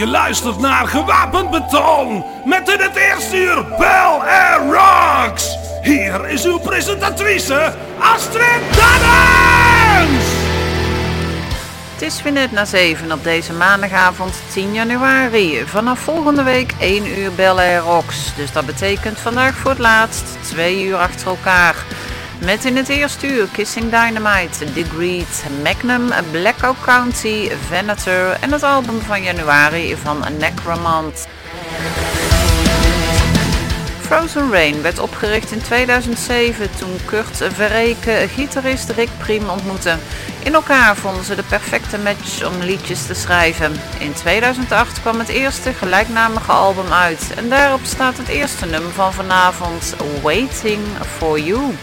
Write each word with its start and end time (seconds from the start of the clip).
Je 0.00 0.06
luistert 0.06 0.58
naar 0.58 0.86
Gewapend 0.86 1.50
Beton 1.50 2.24
met 2.44 2.68
in 2.68 2.80
het 2.80 2.96
eerste 2.96 3.36
uur 3.36 3.64
Bell 3.78 4.20
Air 4.20 4.60
Rocks. 4.72 5.56
Hier 5.82 6.28
is 6.28 6.44
uw 6.44 6.58
presentatrice 6.58 7.74
Astrid 7.98 8.60
Dannens. 8.76 10.24
Het 11.92 12.02
is 12.02 12.22
weer 12.22 12.32
net 12.32 12.52
na 12.52 12.64
7 12.64 13.12
op 13.12 13.24
deze 13.24 13.52
maandagavond 13.52 14.34
10 14.52 14.72
januari. 14.72 15.62
Vanaf 15.66 15.98
volgende 15.98 16.42
week 16.42 16.74
1 16.78 17.18
uur 17.18 17.32
Bell 17.32 17.56
Air 17.56 17.80
Rocks. 17.80 18.34
Dus 18.36 18.52
dat 18.52 18.66
betekent 18.66 19.18
vandaag 19.18 19.54
voor 19.54 19.70
het 19.70 19.78
laatst 19.78 20.38
2 20.42 20.84
uur 20.84 20.96
achter 20.96 21.26
elkaar. 21.28 21.74
Met 22.44 22.64
in 22.64 22.76
het 22.76 22.88
eerste 22.88 23.26
uur 23.26 23.46
Kissing 23.52 23.84
Dynamite, 23.84 24.72
The 24.72 24.84
Greed, 24.94 25.44
Magnum, 25.62 26.08
Black 26.30 26.64
Oak 26.64 26.76
County, 26.84 27.50
Venator 27.68 28.36
en 28.40 28.52
het 28.52 28.62
album 28.62 29.00
van 29.00 29.22
januari 29.22 29.96
van 29.96 30.24
Necromant. 30.38 31.26
Frozen 34.00 34.50
Rain 34.50 34.82
werd 34.82 34.98
opgericht 34.98 35.52
in 35.52 35.60
2007 35.60 36.70
toen 36.78 36.96
Kurt 37.04 37.36
Verreke 37.52 38.26
gitarist 38.34 38.90
Rick 38.90 39.08
Priem 39.18 39.48
ontmoette. 39.48 39.96
In 40.42 40.54
elkaar 40.54 40.96
vonden 40.96 41.24
ze 41.24 41.34
de 41.34 41.42
perfecte 41.42 41.98
match 41.98 42.46
om 42.46 42.60
liedjes 42.60 43.06
te 43.06 43.14
schrijven. 43.14 43.72
In 43.98 44.12
2008 44.12 45.00
kwam 45.00 45.18
het 45.18 45.28
eerste 45.28 45.72
gelijknamige 45.72 46.52
album 46.52 46.92
uit 46.92 47.32
en 47.36 47.48
daarop 47.48 47.84
staat 47.84 48.16
het 48.16 48.28
eerste 48.28 48.66
nummer 48.66 48.92
van 48.92 49.12
vanavond, 49.12 49.94
Waiting 50.22 50.82
for 51.18 51.38
You. 51.38 51.74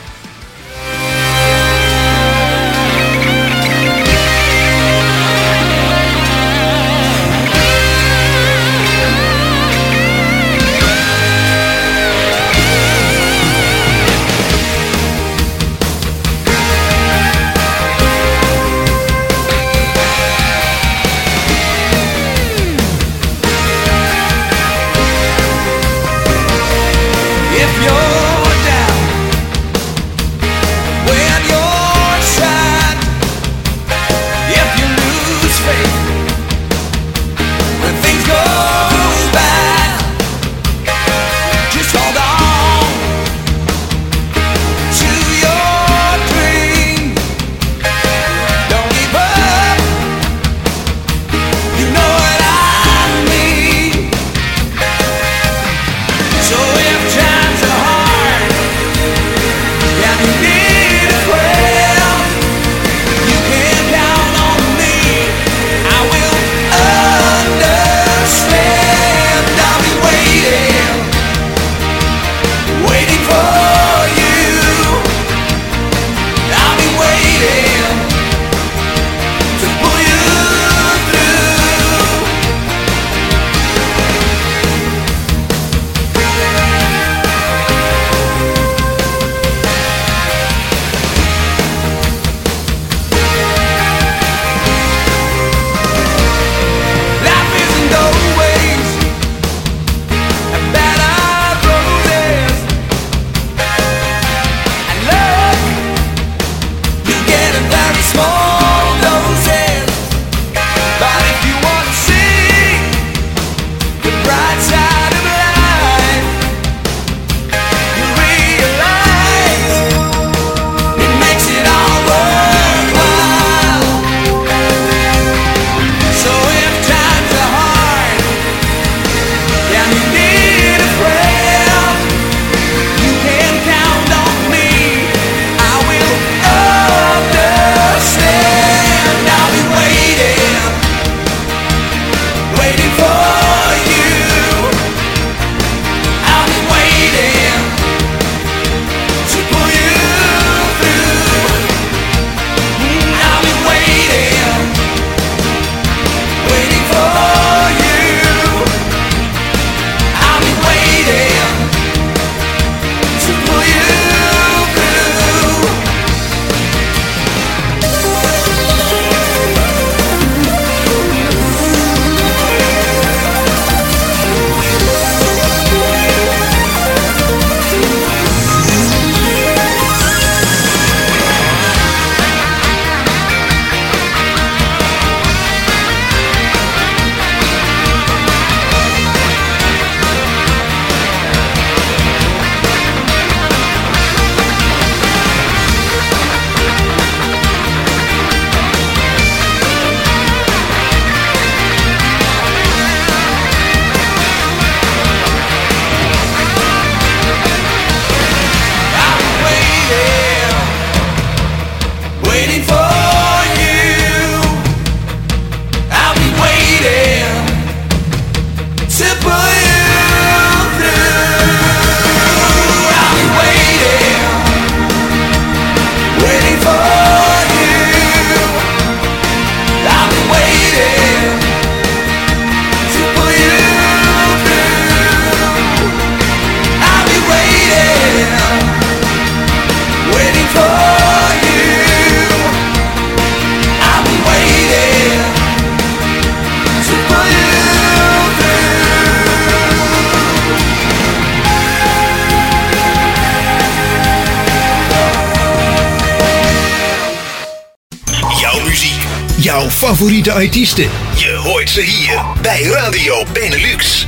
Jouw 259.68 259.76
favoriete 259.76 260.32
artiesten. 260.32 260.90
Je 261.16 261.36
hoort 261.44 261.70
ze 261.70 261.82
hier 261.82 262.26
bij 262.42 262.64
Radio 262.64 263.24
Benelux. 263.34 264.08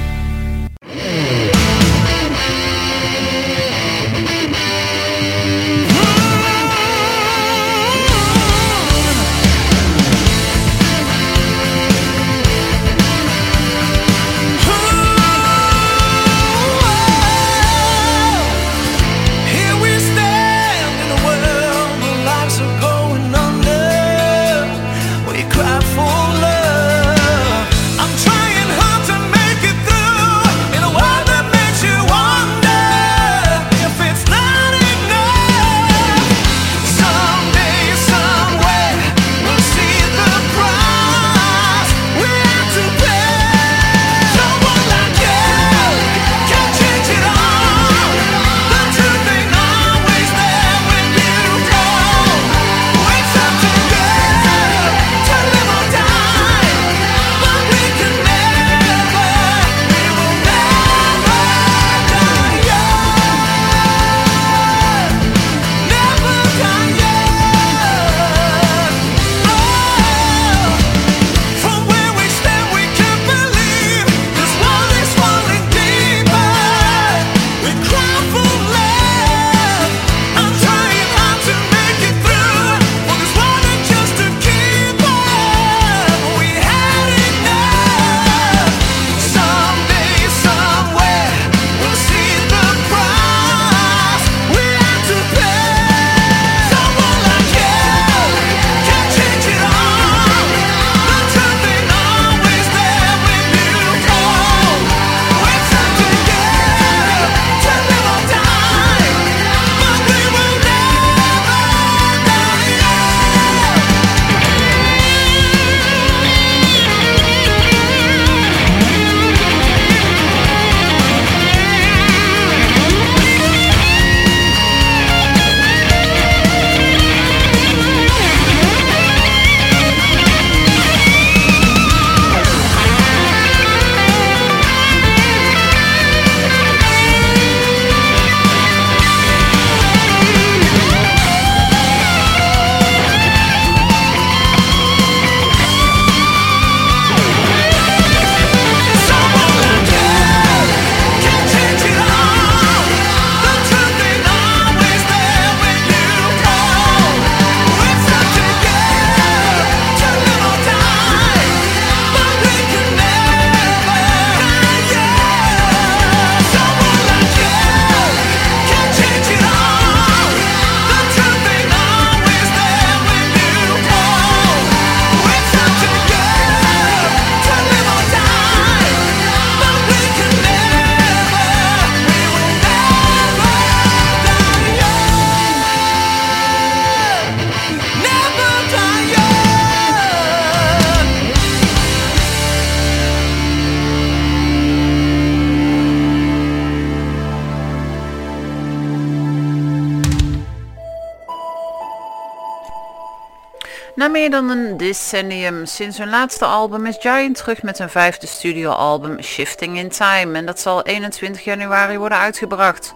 Dan 204.30 204.50
een 204.50 204.78
decennium 204.78 205.66
sinds 205.66 205.98
hun 205.98 206.10
laatste 206.10 206.46
album 206.46 206.86
is 206.86 206.98
Giant 207.00 207.38
terug 207.38 207.64
met 207.64 207.78
hun 207.78 207.90
vijfde 207.90 208.28
studioalbum 208.28 209.22
Shifting 209.22 209.78
in 209.78 209.90
Time 209.90 210.38
en 210.38 210.46
dat 210.46 210.60
zal 210.60 210.84
21 210.84 211.44
januari 211.44 211.98
worden 211.98 212.18
uitgebracht. 212.18 212.94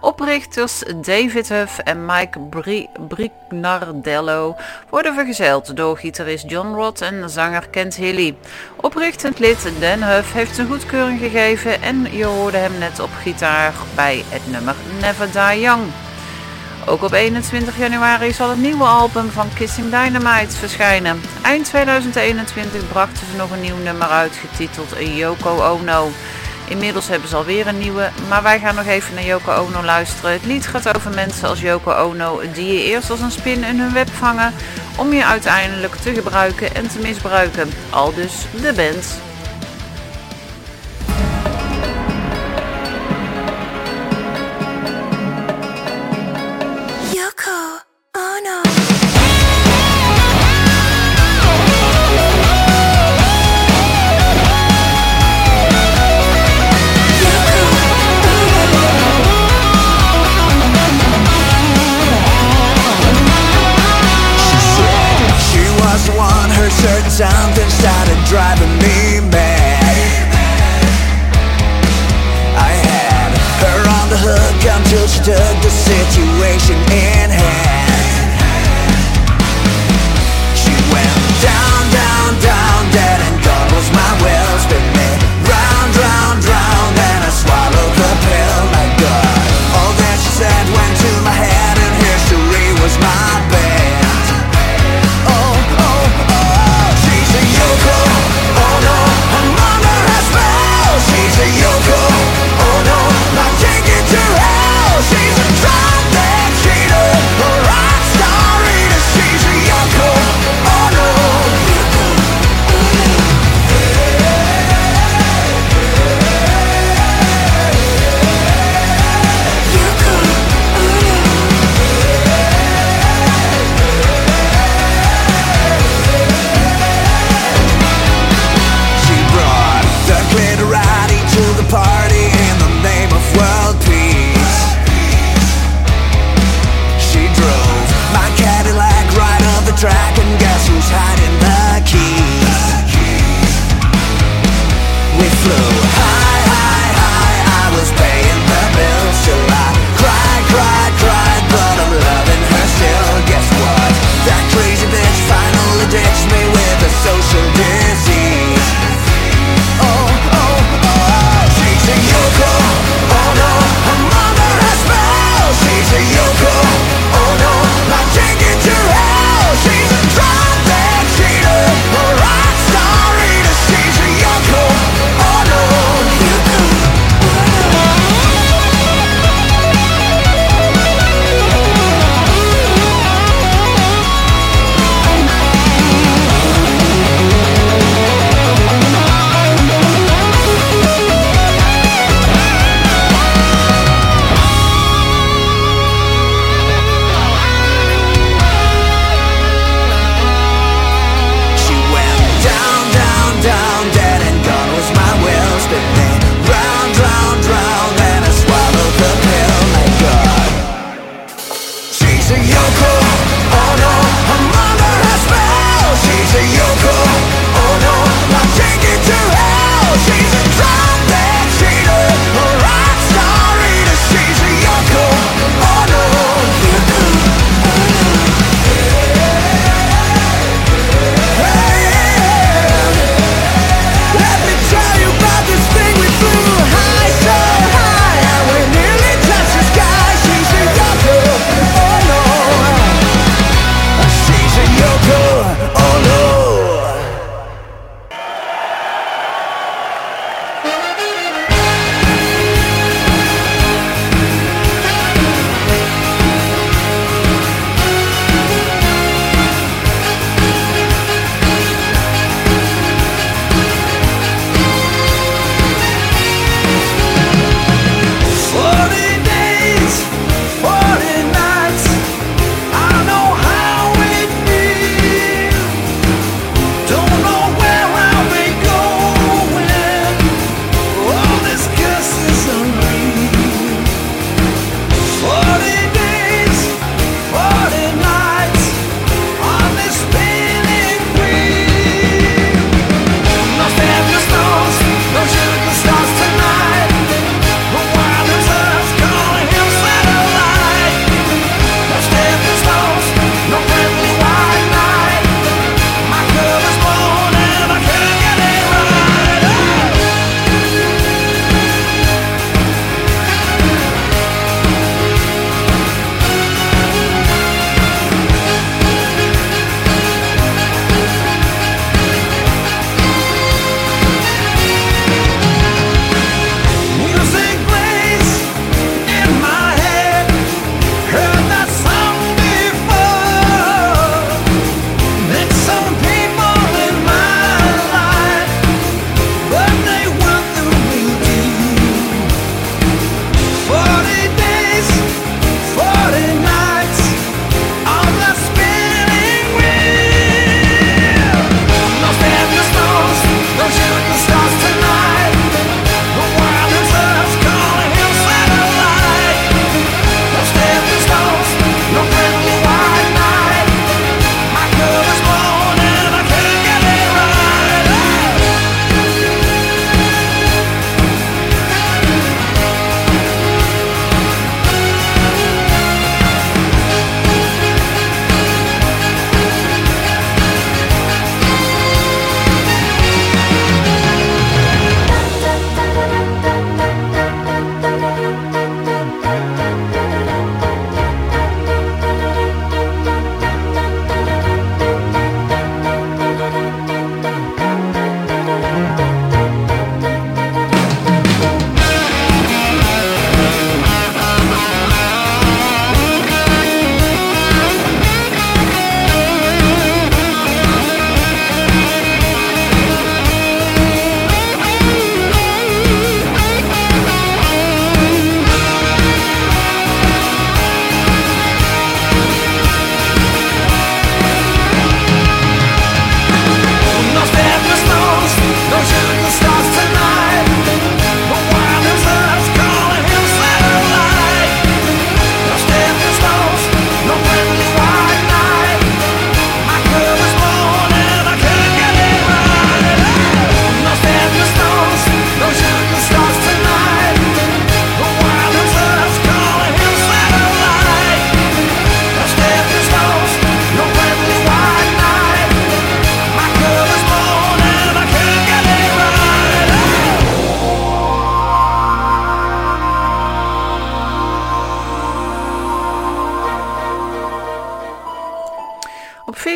Oprichters 0.00 0.82
David 0.96 1.48
Huff 1.48 1.78
en 1.78 2.06
Mike 2.06 2.38
Bri 2.38 2.88
Brignardello 3.08 4.56
worden 4.90 5.14
vergezeld 5.14 5.76
door 5.76 5.98
gitarist 5.98 6.50
John 6.50 6.74
Roth 6.74 7.00
en 7.00 7.30
zanger 7.30 7.68
Kent 7.68 7.94
Hilly. 7.94 8.36
Oprichtend 8.76 9.38
lid 9.38 9.72
Dan 9.80 10.02
Huff 10.02 10.32
heeft 10.32 10.54
zijn 10.54 10.68
goedkeuring 10.68 11.18
gegeven 11.18 11.82
en 11.82 12.16
je 12.16 12.24
hoorde 12.24 12.56
hem 12.56 12.78
net 12.78 13.00
op 13.00 13.10
gitaar 13.22 13.74
bij 13.94 14.24
het 14.28 14.50
nummer 14.50 14.74
Never 15.00 15.32
Die 15.32 15.60
Young. 15.60 16.09
Ook 16.86 17.02
op 17.02 17.12
21 17.12 17.78
januari 17.78 18.32
zal 18.32 18.48
het 18.48 18.58
nieuwe 18.58 18.84
album 18.84 19.30
van 19.30 19.48
Kissing 19.54 19.90
Dynamite 19.90 20.56
verschijnen. 20.56 21.20
Eind 21.42 21.64
2021 21.64 22.88
brachten 22.88 23.26
ze 23.30 23.36
nog 23.36 23.50
een 23.50 23.60
nieuw 23.60 23.76
nummer 23.76 24.08
uit, 24.08 24.36
getiteld 24.36 24.94
Yoko 25.16 25.62
Ono. 25.62 26.10
Inmiddels 26.68 27.08
hebben 27.08 27.28
ze 27.28 27.36
alweer 27.36 27.66
een 27.66 27.78
nieuwe, 27.78 28.10
maar 28.28 28.42
wij 28.42 28.58
gaan 28.58 28.74
nog 28.74 28.86
even 28.86 29.14
naar 29.14 29.24
Yoko 29.24 29.52
Ono 29.52 29.82
luisteren. 29.84 30.32
Het 30.32 30.44
lied 30.44 30.66
gaat 30.66 30.96
over 30.96 31.10
mensen 31.10 31.48
als 31.48 31.60
Yoko 31.60 31.92
Ono 31.92 32.40
die 32.54 32.72
je 32.72 32.84
eerst 32.84 33.10
als 33.10 33.20
een 33.20 33.30
spin 33.30 33.64
in 33.64 33.80
hun 33.80 33.92
web 33.92 34.10
vangen 34.10 34.54
om 34.96 35.12
je 35.12 35.24
uiteindelijk 35.24 35.94
te 35.94 36.14
gebruiken 36.14 36.74
en 36.74 36.88
te 36.88 36.98
misbruiken. 36.98 37.70
Al 37.90 38.14
dus 38.14 38.46
de 38.62 38.72
band. 38.72 39.29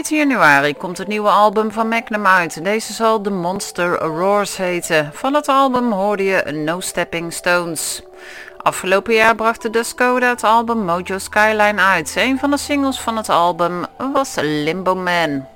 7 0.05 0.29
januari 0.29 0.75
komt 0.75 0.99
het 0.99 1.09
nieuwe 1.09 1.29
album 1.29 1.73
van 1.73 1.89
Magnum 1.89 2.27
uit. 2.27 2.65
Deze 2.65 2.93
zal 2.93 3.21
The 3.21 3.31
Monster 3.31 3.99
Roars 3.99 4.57
heten. 4.57 5.11
Van 5.15 5.35
het 5.35 5.49
album 5.49 5.93
hoorde 5.93 6.25
je 6.25 6.53
No 6.53 6.81
Stepping 6.81 7.33
Stones. 7.33 8.03
Afgelopen 8.59 9.15
jaar 9.15 9.35
bracht 9.35 9.63
de 9.63 9.71
Discoda 9.71 10.29
het 10.29 10.45
album 10.45 10.79
Mojo 10.79 11.19
Skyline 11.19 11.81
uit. 11.81 12.15
Een 12.17 12.39
van 12.39 12.51
de 12.51 12.57
singles 12.57 13.01
van 13.01 13.17
het 13.17 13.29
album 13.29 13.87
was 14.13 14.35
Limbo 14.41 14.95
Man. 14.95 15.47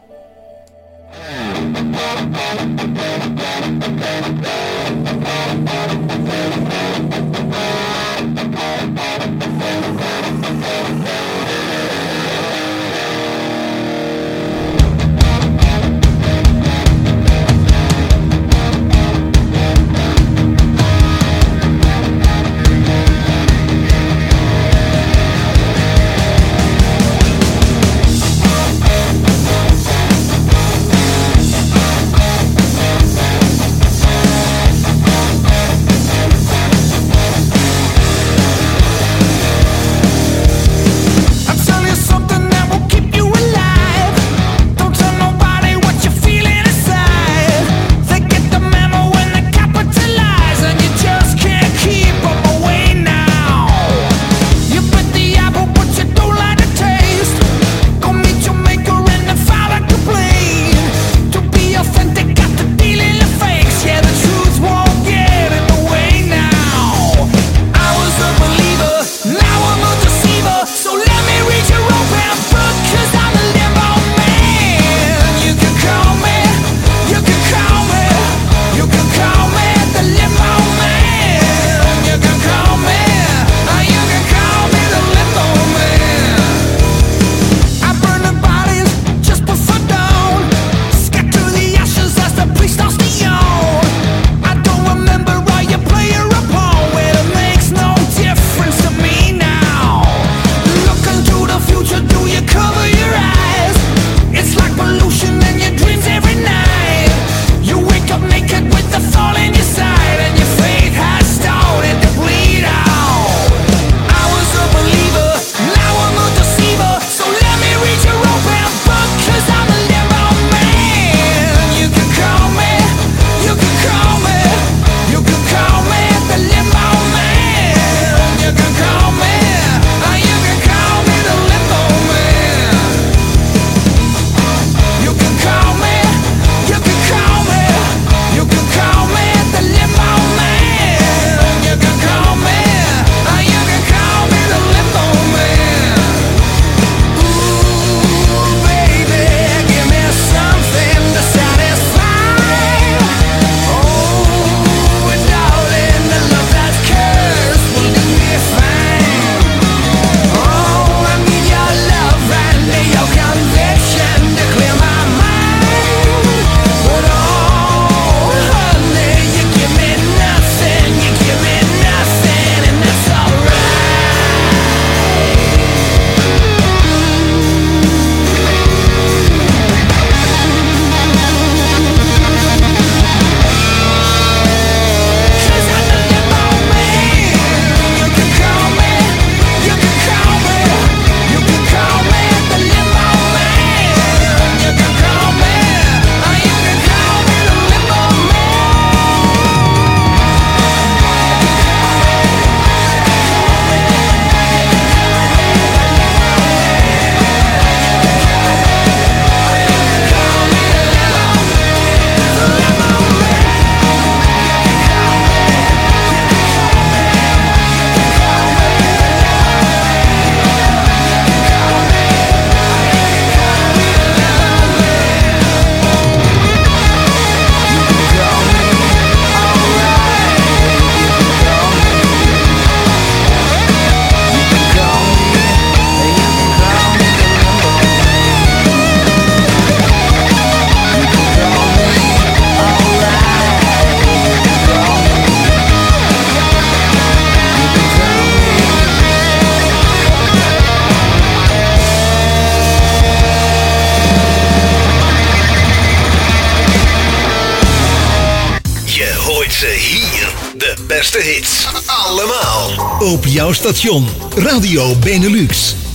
station 263.73 264.07
Radio 264.39 264.95
Benelux. 265.05 265.88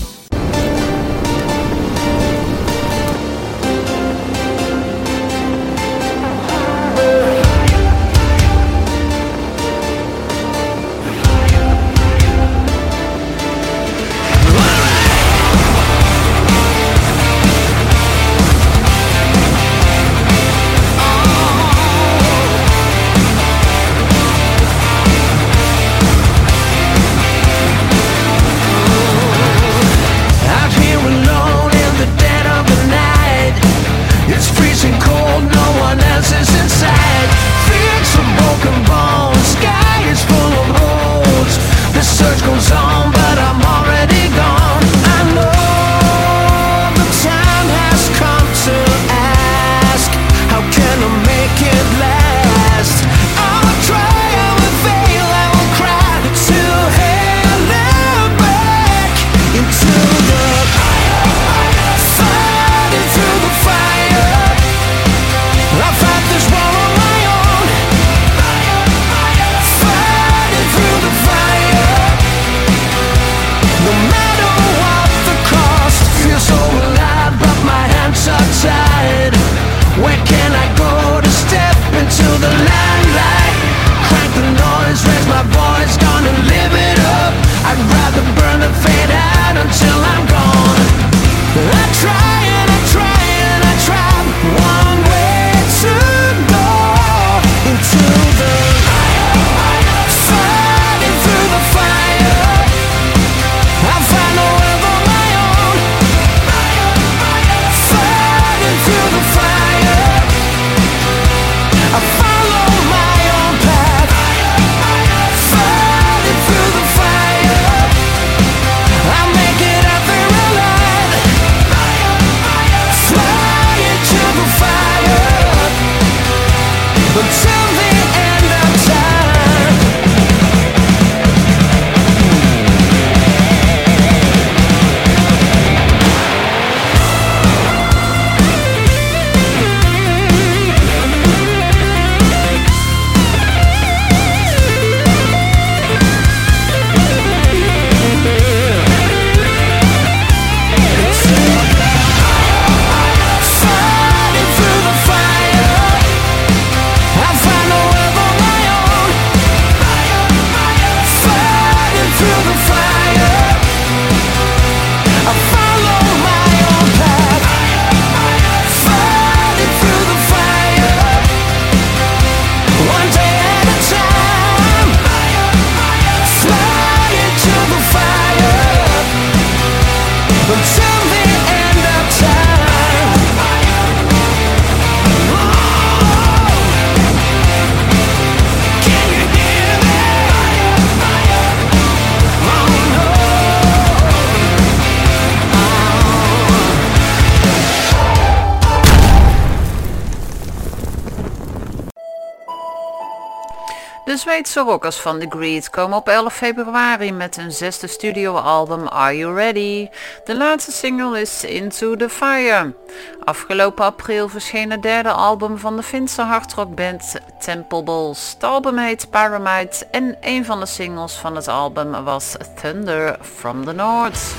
Zweedse 204.34 204.60
rockers 204.60 204.98
van 204.98 205.20
The 205.20 205.26
Greed 205.30 205.70
komen 205.70 205.98
op 205.98 206.08
11 206.08 206.34
februari 206.34 207.12
met 207.12 207.36
hun 207.36 207.52
zesde 207.52 207.88
studioalbum 207.88 208.88
Are 208.88 209.18
You 209.18 209.36
Ready? 209.36 209.90
De 210.24 210.38
laatste 210.38 210.72
single 210.72 211.22
is 211.22 211.44
Into 211.44 211.96
the 211.96 212.10
Fire. 212.10 212.76
Afgelopen 213.24 213.86
april 213.86 214.30
verscheen 214.30 214.72
het 214.72 214.82
derde 214.82 215.12
album 215.12 215.58
van 215.58 215.76
de 215.76 215.84
Finse 215.84 216.22
hardrockband 216.22 217.16
Temple 217.40 217.84
Balls. 217.84 218.32
Het 218.34 218.44
album 218.44 218.78
heet 218.78 219.10
Paramite 219.10 219.86
en 219.92 220.18
een 220.22 220.46
van 220.46 220.60
de 220.60 220.66
singles 220.66 221.14
van 221.14 221.36
het 221.36 221.48
album 221.48 222.04
was 222.04 222.36
Thunder 222.62 223.18
from 223.22 223.66
the 223.66 223.74
North. 223.74 224.36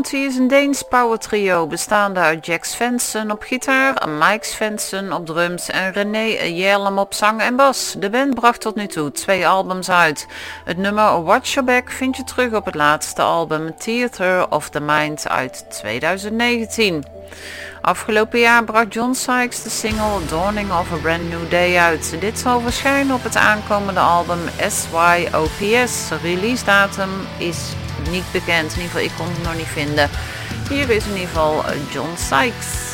County 0.00 0.16
is 0.16 0.36
een 0.36 0.48
Deens 0.48 0.82
power 0.82 1.18
trio 1.18 1.66
bestaande 1.66 2.20
uit 2.20 2.46
Jack 2.46 2.64
Svensson 2.64 3.30
op 3.30 3.42
gitaar, 3.42 4.08
Mike 4.08 4.46
Svensson 4.46 5.12
op 5.12 5.26
drums 5.26 5.70
en 5.70 5.92
René 5.92 6.44
Jerlem 6.44 6.98
op 6.98 7.14
zang 7.14 7.40
en 7.40 7.56
bas. 7.56 7.94
De 7.98 8.10
band 8.10 8.34
bracht 8.34 8.60
tot 8.60 8.74
nu 8.74 8.86
toe 8.86 9.12
twee 9.12 9.46
albums 9.46 9.90
uit. 9.90 10.26
Het 10.64 10.76
nummer 10.76 11.24
Watch 11.24 11.52
Your 11.54 11.72
Back 11.72 11.90
vind 11.90 12.16
je 12.16 12.24
terug 12.24 12.52
op 12.52 12.64
het 12.64 12.74
laatste 12.74 13.22
album 13.22 13.76
Theater 13.78 14.50
of 14.50 14.68
the 14.68 14.80
Mind 14.80 15.28
uit 15.28 15.64
2019. 15.70 17.04
Afgelopen 17.80 18.38
jaar 18.38 18.64
bracht 18.64 18.94
John 18.94 19.12
Sykes 19.12 19.62
de 19.62 19.70
single 19.70 20.26
Dawning 20.28 20.70
of 20.70 20.92
a 20.92 20.96
Brand 20.96 21.28
New 21.30 21.50
Day 21.50 21.76
uit. 21.76 22.16
Dit 22.20 22.38
zal 22.38 22.60
verschijnen 22.60 23.14
op 23.14 23.22
het 23.22 23.36
aankomende 23.36 24.00
album 24.00 24.40
SYOPS. 24.68 26.10
Release 26.22 26.64
datum 26.64 27.10
is 27.38 27.58
niet 28.10 28.32
bekend, 28.32 28.72
in 28.72 28.80
ieder 28.80 28.82
geval 28.82 29.00
ik 29.00 29.10
kon 29.16 29.28
het 29.28 29.42
nog 29.42 29.56
niet 29.56 29.66
vinden. 29.66 30.10
Hier 30.68 30.90
is 30.90 31.04
in 31.04 31.12
ieder 31.12 31.28
geval 31.28 31.64
John 31.92 32.10
Sykes. 32.16 32.88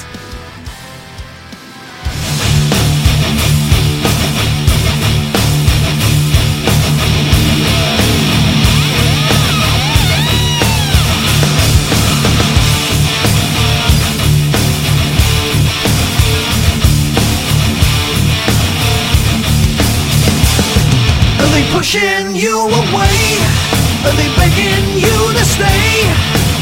Pushing 21.73 22.35
you 22.35 22.73
away? 22.73 23.86
Are 24.07 24.13
they 24.13 24.29
begging 24.39 24.87
you 25.03 25.19
to 25.35 25.45
stay? 25.45 26.07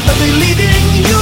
Are 0.09 0.17
they 0.17 0.31
leading 0.41 1.05
you 1.05 1.14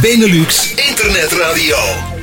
Benelux 0.00 0.74
Internetradio. 0.78 2.17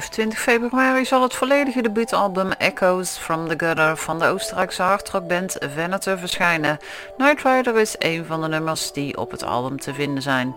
25 0.00 0.38
februari 0.38 1.04
zal 1.04 1.22
het 1.22 1.34
volledige 1.34 1.82
debuutalbum 1.82 2.52
Echoes 2.52 3.18
from 3.18 3.48
the 3.48 3.66
Gutter 3.66 3.96
van 3.96 4.18
de 4.18 4.26
Oostenrijkse 4.26 4.82
hardrockband 4.82 5.56
Venator 5.74 6.18
verschijnen. 6.18 6.78
Night 7.16 7.42
Rider 7.42 7.76
is 7.76 7.94
een 7.98 8.24
van 8.24 8.40
de 8.40 8.48
nummers 8.48 8.92
die 8.92 9.16
op 9.16 9.30
het 9.30 9.42
album 9.42 9.80
te 9.80 9.94
vinden 9.94 10.22
zijn. 10.22 10.54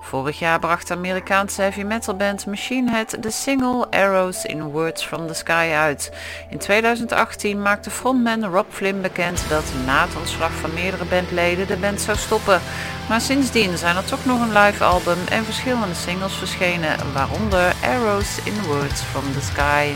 Vorig 0.00 0.38
jaar 0.38 0.58
bracht 0.58 0.88
de 0.88 0.94
Amerikaanse 0.94 1.62
heavy 1.62 1.82
metal 1.82 2.14
band 2.14 2.46
Machine 2.46 2.90
Head 2.90 3.16
de 3.22 3.30
single 3.30 3.86
Arrows 3.90 4.44
in 4.44 4.62
Words 4.62 5.04
from 5.04 5.26
the 5.26 5.34
Sky 5.34 5.70
uit. 5.74 6.12
In 6.50 6.58
2018 6.58 7.62
maakte 7.62 7.90
frontman 7.90 8.44
Rob 8.44 8.66
Flynn 8.70 9.00
bekend 9.00 9.48
dat 9.48 9.64
na 9.86 10.06
het 10.06 10.16
ontslag 10.16 10.52
van 10.52 10.74
meerdere 10.74 11.04
bandleden 11.04 11.66
de 11.66 11.76
band 11.76 12.00
zou 12.00 12.16
stoppen. 12.16 12.60
Maar 13.08 13.20
sindsdien 13.20 13.78
zijn 13.78 13.96
er 13.96 14.04
toch 14.04 14.24
nog 14.24 14.40
een 14.40 14.58
live 14.58 14.84
album 14.84 15.18
en 15.28 15.44
verschillende 15.44 15.94
singles 15.94 16.34
verschenen, 16.34 17.12
waaronder 17.12 17.74
Arrows 17.82 18.38
in 18.44 18.62
Words 18.62 19.00
from 19.00 19.32
the 19.32 19.40
Sky. 19.40 19.92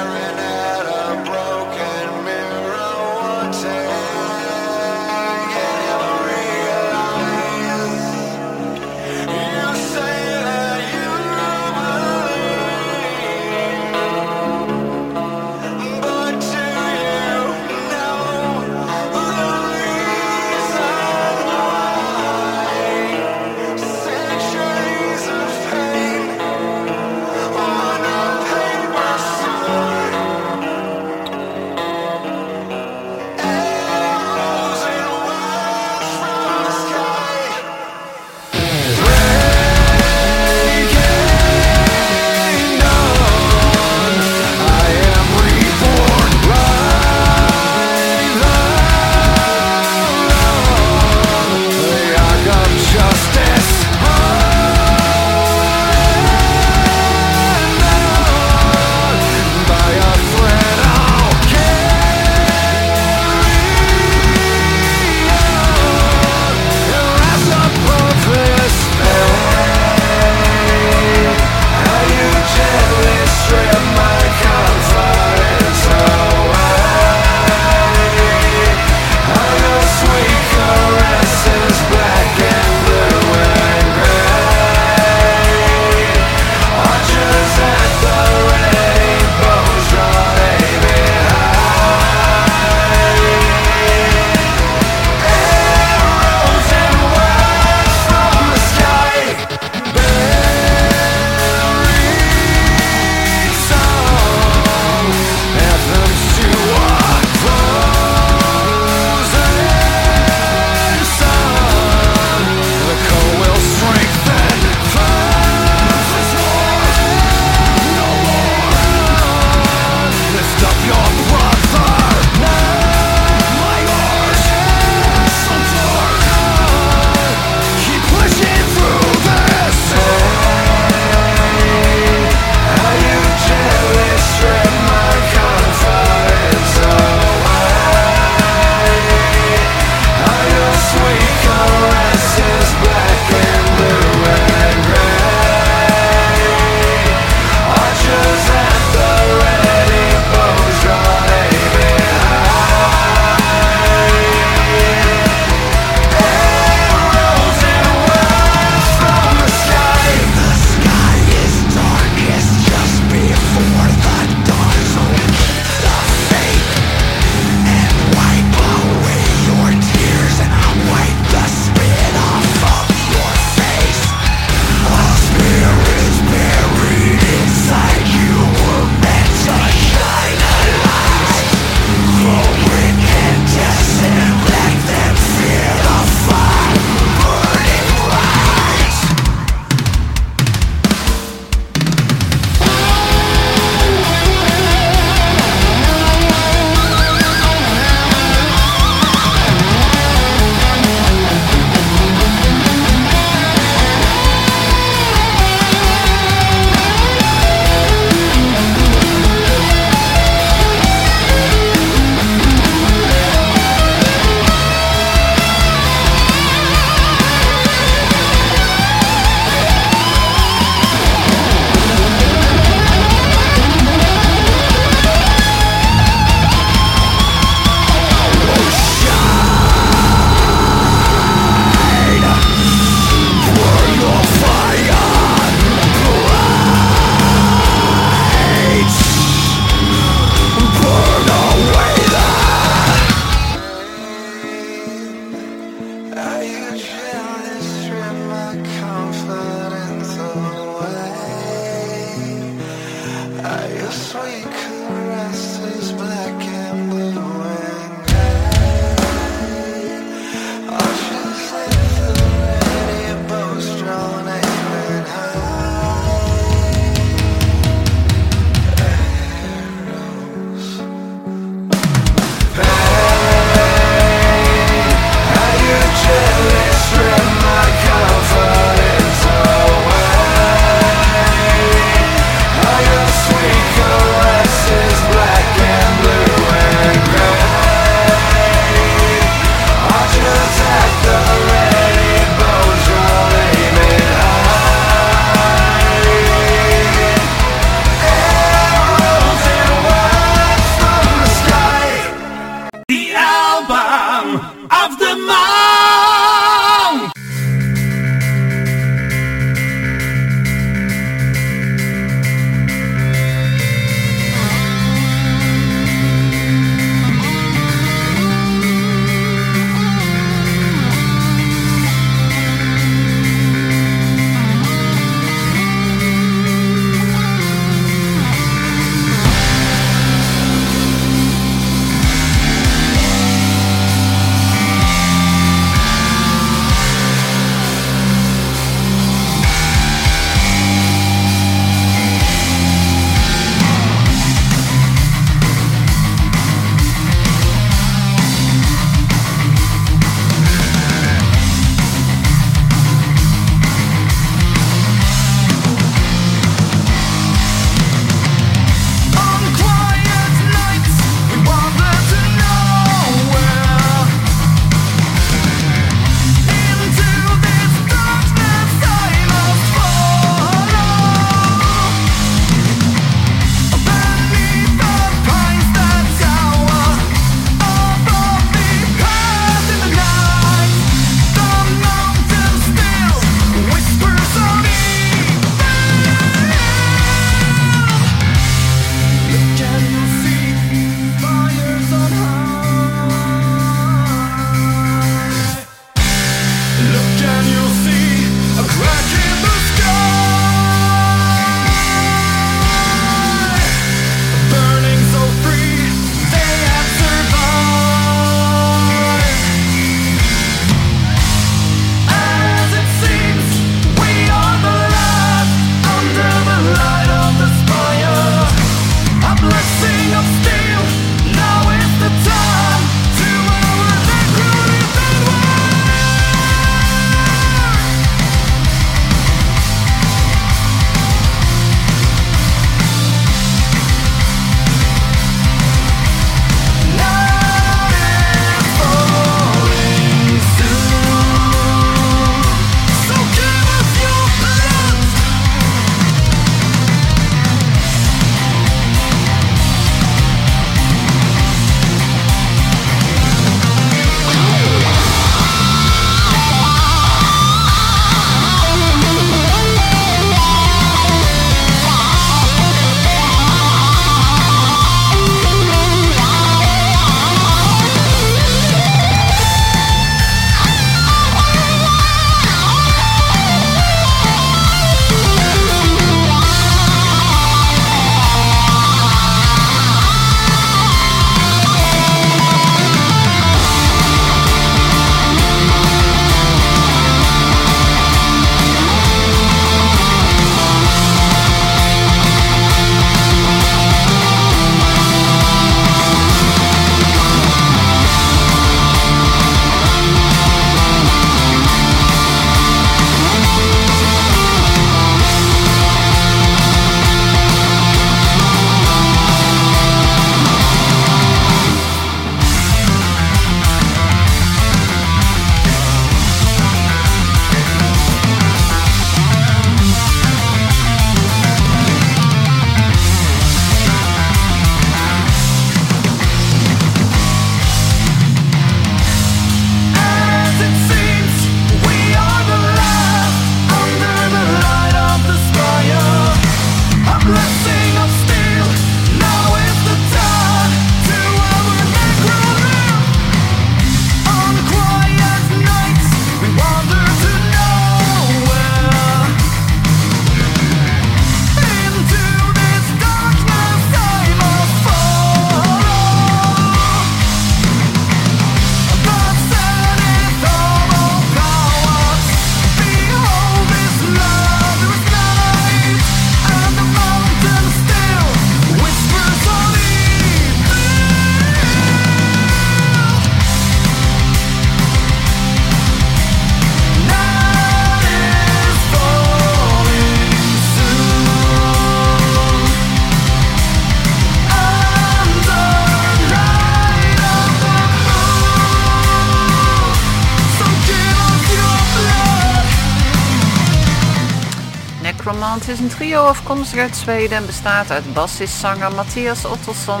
Necromant 595.30 595.68
is 595.68 595.80
een 595.80 595.88
trio 595.88 596.24
afkomstig 596.24 596.78
uit 596.78 596.96
Zweden 596.96 597.36
en 597.36 597.46
bestaat 597.46 597.90
uit 597.90 598.14
bassistzanger 598.14 598.92
Matthias 598.92 599.44
Ottosson, 599.44 600.00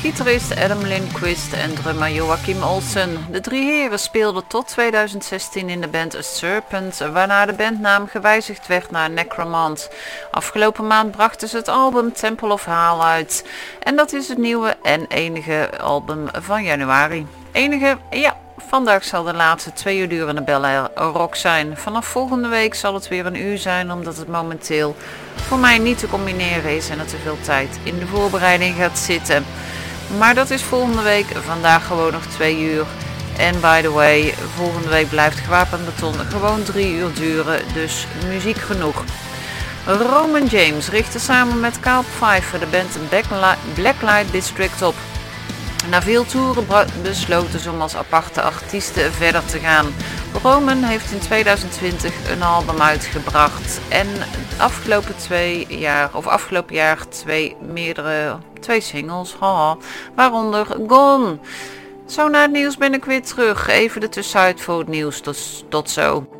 gitarist 0.00 0.56
Adam 0.56 0.80
Lindquist 0.82 1.52
en 1.52 1.74
drummer 1.74 2.10
Joachim 2.10 2.62
Olsen. 2.62 3.26
De 3.30 3.40
drie 3.40 3.64
heren 3.64 3.98
speelden 3.98 4.46
tot 4.46 4.68
2016 4.68 5.68
in 5.68 5.80
de 5.80 5.88
band 5.88 6.16
A 6.16 6.22
Serpent, 6.22 6.98
waarna 6.98 7.46
de 7.46 7.52
bandnaam 7.52 8.08
gewijzigd 8.08 8.66
werd 8.66 8.90
naar 8.90 9.10
Necromant. 9.10 9.90
Afgelopen 10.30 10.86
maand 10.86 11.10
brachten 11.10 11.48
ze 11.48 11.56
het 11.56 11.68
album 11.68 12.12
Temple 12.12 12.52
of 12.52 12.64
Haal 12.64 13.04
uit. 13.04 13.48
En 13.82 13.96
dat 13.96 14.12
is 14.12 14.28
het 14.28 14.38
nieuwe 14.38 14.76
en 14.82 15.06
enige 15.08 15.78
album 15.80 16.28
van 16.32 16.64
januari. 16.64 17.26
Enige, 17.52 17.98
ja, 18.10 18.36
Vandaag 18.70 19.04
zal 19.04 19.22
de 19.22 19.34
laatste 19.34 19.72
twee 19.72 19.98
uur 19.98 20.08
durende 20.08 20.42
Bel 20.42 20.64
Rock 20.94 21.36
zijn. 21.36 21.76
Vanaf 21.76 22.06
volgende 22.06 22.48
week 22.48 22.74
zal 22.74 22.94
het 22.94 23.08
weer 23.08 23.26
een 23.26 23.40
uur 23.40 23.58
zijn, 23.58 23.92
omdat 23.92 24.16
het 24.16 24.28
momenteel 24.28 24.96
voor 25.34 25.58
mij 25.58 25.78
niet 25.78 25.98
te 25.98 26.08
combineren 26.08 26.76
is 26.76 26.88
en 26.88 26.98
er 26.98 27.06
te 27.06 27.16
veel 27.22 27.38
tijd 27.40 27.78
in 27.82 27.98
de 27.98 28.06
voorbereiding 28.06 28.76
gaat 28.76 28.98
zitten. 28.98 29.44
Maar 30.18 30.34
dat 30.34 30.50
is 30.50 30.62
volgende 30.62 31.02
week, 31.02 31.26
vandaag 31.26 31.86
gewoon 31.86 32.12
nog 32.12 32.26
twee 32.26 32.60
uur. 32.60 32.86
En 33.36 33.60
by 33.60 33.80
the 33.80 33.90
way, 33.90 34.34
volgende 34.56 34.88
week 34.88 35.08
blijft 35.08 35.38
gewapend 35.38 35.84
beton 35.84 36.14
gewoon 36.14 36.62
drie 36.62 36.94
uur 36.94 37.14
duren, 37.14 37.60
dus 37.74 38.06
muziek 38.28 38.58
genoeg. 38.58 39.04
Roman 39.86 40.46
James 40.46 40.88
richtte 40.88 41.18
samen 41.18 41.60
met 41.60 41.80
Carl 41.80 42.02
Pfeiffer 42.02 42.60
de 42.60 42.66
band 42.66 43.08
Blackli- 43.08 43.72
Blacklight 43.74 44.32
District 44.32 44.82
op. 44.82 44.94
Na 45.88 46.02
veel 46.02 46.24
toeren 46.24 46.66
besloten 47.02 47.60
ze 47.60 47.70
om 47.70 47.80
als 47.80 47.96
aparte 47.96 48.42
artiesten 48.42 49.12
verder 49.12 49.44
te 49.44 49.58
gaan. 49.58 49.86
Roman 50.42 50.82
heeft 50.82 51.12
in 51.12 51.18
2020 51.18 52.30
een 52.30 52.42
album 52.42 52.80
uitgebracht 52.80 53.80
en 53.88 54.06
afgelopen 54.58 55.16
twee 55.16 55.66
jaar, 55.68 56.10
of 56.14 56.26
afgelopen 56.26 56.74
jaar 56.74 57.08
twee 57.08 57.56
meerdere, 57.72 58.38
twee 58.60 58.80
singles, 58.80 59.36
waaronder 60.14 60.66
Gone. 60.86 61.38
Zo 62.06 62.28
na 62.28 62.42
het 62.42 62.50
nieuws 62.50 62.76
ben 62.76 62.94
ik 62.94 63.04
weer 63.04 63.22
terug. 63.22 63.68
Even 63.68 64.00
de 64.00 64.08
tussenuit 64.08 64.60
voor 64.60 64.78
het 64.78 64.88
nieuws. 64.88 65.20
Tot, 65.20 65.64
tot 65.68 65.90
zo. 65.90 66.39